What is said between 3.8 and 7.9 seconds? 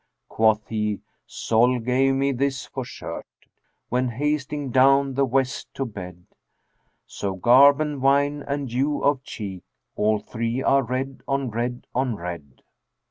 When hasting down the West to bed So garb